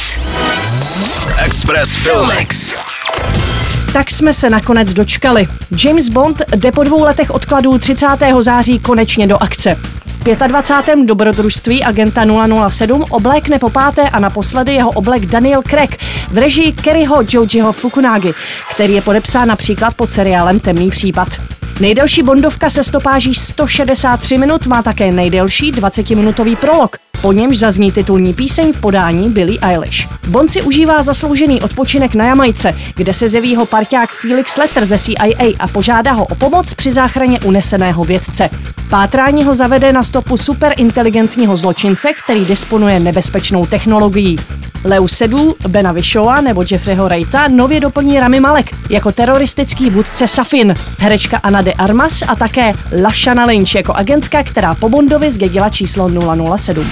[0.00, 1.28] Express.
[1.44, 2.76] Express Filmix.
[3.92, 5.48] Tak jsme se nakonec dočkali.
[5.84, 8.06] James Bond jde po dvou letech odkladů 30.
[8.40, 9.76] září konečně do akce.
[10.06, 10.98] V 25.
[11.06, 12.24] dobrodružství agenta
[12.68, 15.98] 007 oblékne po páté a naposledy jeho oblek Daniel Craig
[16.28, 18.34] v režii Kerryho Jojiho Fukunágy,
[18.74, 21.49] který je podepsán například pod seriálem Temný případ.
[21.80, 26.96] Nejdelší Bondovka se stopáží 163 minut má také nejdelší 20-minutový prolog.
[27.22, 30.08] Po němž zazní titulní píseň v podání Billie Eilish.
[30.28, 34.98] Bond si užívá zasloužený odpočinek na Jamajce, kde se zeví ho parťák Felix Letter ze
[34.98, 38.50] CIA a požádá ho o pomoc při záchraně uneseného vědce.
[38.90, 44.36] Pátrání ho zavede na stopu superinteligentního zločince, který disponuje nebezpečnou technologií.
[44.84, 50.74] Leu Sedu, Bena Vishova nebo Jeffreyho Wrighta nově doplní Rami Malek jako teroristický vůdce Safin,
[50.98, 56.10] herečka Anna de Armas a také Lashana Lynch jako agentka, která po Bondovi zdědila číslo
[56.56, 56.86] 007.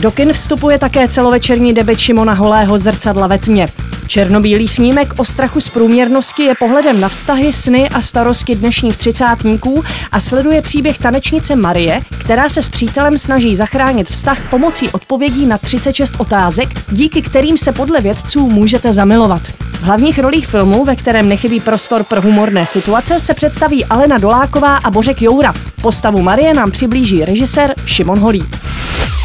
[0.00, 3.68] Do kin vstupuje také celovečerní debet Šimona Holého zrcadla ve tmě.
[4.08, 9.84] Černobílý snímek o strachu z průměrnosti je pohledem na vztahy, sny a starosti dnešních třicátníků
[10.12, 15.58] a sleduje příběh tanečnice Marie, která se s přítelem snaží zachránit vztah pomocí odpovědí na
[15.58, 19.42] 36 otázek, díky kterým se podle vědců můžete zamilovat.
[19.72, 24.76] V hlavních rolích filmu, ve kterém nechybí prostor pro humorné situace, se představí Alena Doláková
[24.76, 25.54] a Bořek Joura.
[25.82, 28.44] Postavu Marie nám přiblíží režisér Šimon Holý.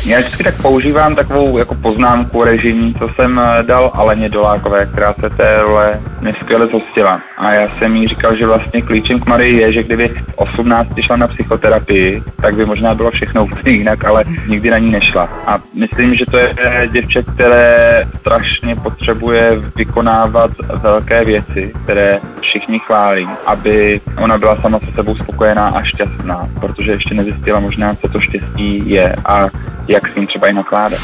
[0.06, 5.14] Já vždycky tak používám takovou jako poznámku režimní, co jsem eh, dal Aleně Dolákové, která
[5.14, 7.22] se té role neskvěle zhostila.
[7.38, 11.16] A já jsem jí říkal, že vlastně klíčem k Marii je, že kdyby 18 šla
[11.16, 15.30] na psychoterapii, tak by možná bylo všechno úplně jinak, ale nikdy na ní nešla.
[15.48, 16.56] A myslím, že to je
[16.92, 22.20] děvče, které strašně potřebuje vykonávat velké věci, které
[22.54, 27.96] všichni chválí, aby ona byla sama se sebou spokojená a šťastná, protože ještě nezjistila možná,
[27.96, 29.48] co to štěstí je a
[29.88, 31.00] jak s ním třeba i nakládat.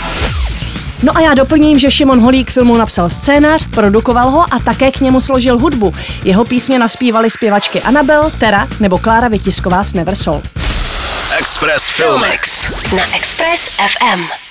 [1.03, 4.99] No a já doplním, že Šimon Holík filmu napsal scénář, produkoval ho a také k
[5.01, 5.93] němu složil hudbu.
[6.23, 10.41] Jeho písně naspívali zpěvačky Anabel, Tera nebo Klára Vytisková s Neversol.
[11.39, 12.71] Express Filmix.
[12.95, 14.48] Na Express FM.